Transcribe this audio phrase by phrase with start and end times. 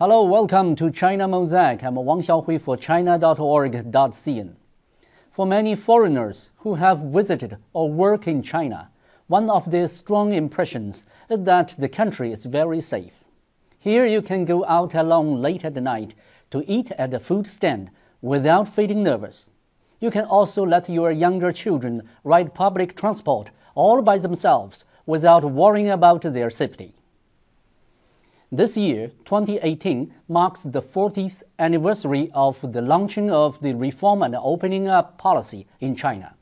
[0.00, 1.82] Hello, welcome to China Mosaic.
[1.82, 4.54] I'm Wang Xiaohui for China.org.cn.
[5.32, 8.92] For many foreigners who have visited or work in China,
[9.26, 13.24] one of their strong impressions is that the country is very safe.
[13.80, 16.14] Here you can go out alone late at night
[16.52, 17.90] to eat at a food stand
[18.22, 19.50] without feeling nervous.
[19.98, 25.90] You can also let your younger children ride public transport all by themselves without worrying
[25.90, 26.94] about their safety.
[28.50, 34.88] This year, 2018, marks the 40th anniversary of the launching of the Reform and Opening
[34.88, 36.34] Up policy in China.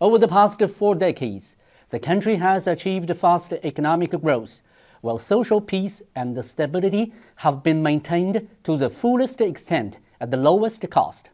[0.00, 1.56] Over the past four decades,
[1.88, 4.62] the country has achieved fast economic growth,
[5.00, 10.88] while social peace and stability have been maintained to the fullest extent at the lowest
[10.90, 11.30] cost.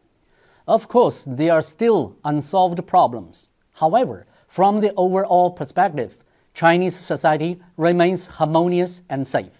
[0.67, 3.51] Of course, there are still unsolved problems.
[3.73, 6.17] However, from the overall perspective,
[6.55, 9.58] Chinese society remains harmonious and safe.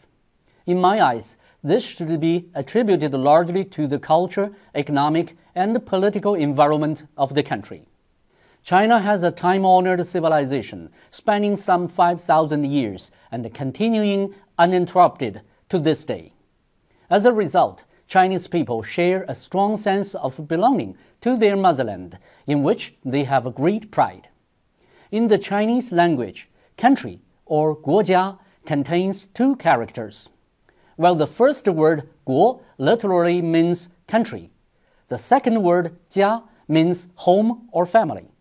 [0.65, 7.05] In my eyes, this should be attributed largely to the culture, economic, and political environment
[7.18, 7.85] of the country.
[8.63, 16.05] China has a time honored civilization spanning some 5,000 years and continuing uninterrupted to this
[16.05, 16.34] day.
[17.10, 22.63] As a result, Chinese people share a strong sense of belonging to their motherland, in
[22.63, 24.30] which they have a great pride.
[25.12, 30.30] In the Chinese language, country or 国家 contains two characters.
[31.00, 34.52] While the first word 国 literally means country,
[35.08, 38.34] the second word 家 means home or family.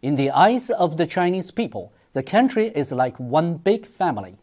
[0.00, 4.36] In the eyes of the Chinese people, the country is like one big family.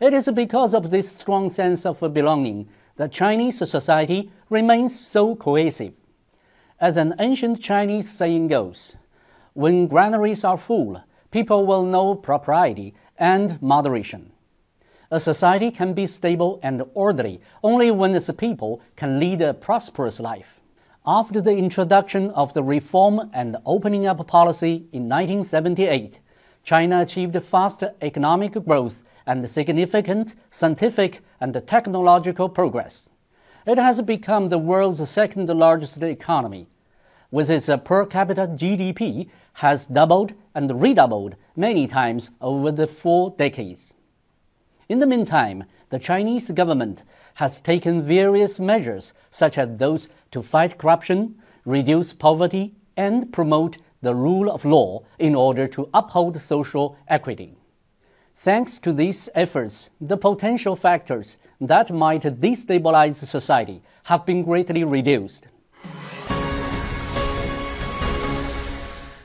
[0.00, 5.94] It is because of this strong sense of belonging that Chinese society remains so cohesive.
[6.78, 8.96] As an ancient Chinese saying goes,
[9.52, 14.30] when granaries are full, people will know propriety and moderation.
[15.10, 20.20] A society can be stable and orderly only when its people can lead a prosperous
[20.20, 20.60] life.
[21.06, 26.20] After the introduction of the reform and opening up policy in 1978,
[26.62, 33.08] China achieved fast economic growth and significant scientific and technological progress.
[33.66, 36.66] It has become the world's second largest economy,
[37.30, 43.94] with its per capita GDP has doubled and redoubled many times over the four decades.
[44.88, 47.04] In the meantime, the Chinese government
[47.34, 51.34] has taken various measures, such as those to fight corruption,
[51.66, 57.54] reduce poverty, and promote the rule of law in order to uphold social equity.
[58.34, 65.48] Thanks to these efforts, the potential factors that might destabilize society have been greatly reduced.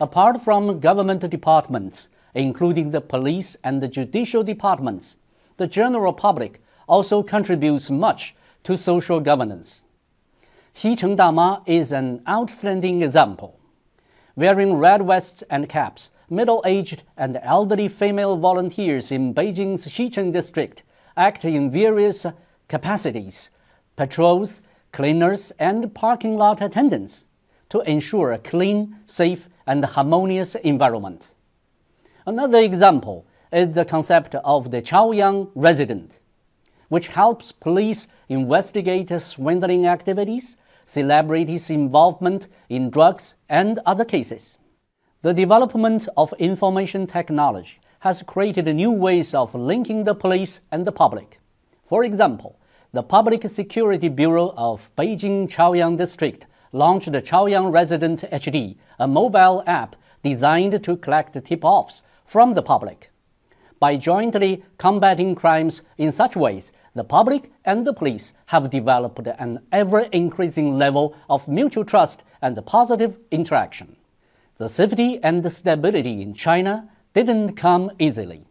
[0.02, 5.16] Apart from government departments, including the police and the judicial departments,
[5.58, 9.84] the general public also contributes much to social governance.
[10.76, 13.60] Xicheng Dama is an outstanding example.
[14.36, 20.84] Wearing red vests and caps, middle-aged and elderly female volunteers in Beijing's Xicheng district
[21.16, 22.26] act in various
[22.68, 23.52] capacities,
[23.96, 27.26] patrols, cleaners, and parking lot attendants
[27.70, 31.34] to ensure a clean, safe, and harmonious environment.
[32.26, 36.20] Another example is the concept of the Chaoyang resident,
[36.90, 44.58] which helps police investigate swindling activities, celebrities' involvement in drugs, and other cases.
[45.22, 50.92] The development of information technology has created new ways of linking the police and the
[50.92, 51.40] public.
[51.86, 52.60] For example,
[52.92, 59.64] the Public Security Bureau of Beijing Chaoyang District launched the Chaoyang Resident HD, a mobile
[59.66, 63.13] app designed to collect tip-offs from the public.
[63.84, 69.60] By jointly combating crimes in such ways, the public and the police have developed an
[69.74, 73.98] ever increasing level of mutual trust and positive interaction.
[74.56, 78.46] The safety and stability in China didn't come easily.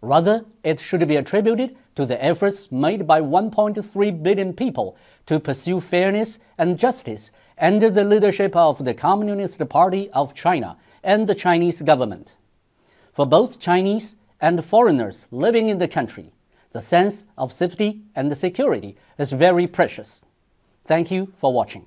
[0.00, 4.96] Rather, it should be attributed to the efforts made by 1.3 billion people
[5.26, 11.26] to pursue fairness and justice under the leadership of the Communist Party of China and
[11.26, 12.36] the Chinese government.
[13.12, 16.32] For both Chinese and foreigners living in the country,
[16.72, 20.20] the sense of safety and security is very precious.
[20.84, 21.86] Thank you for watching.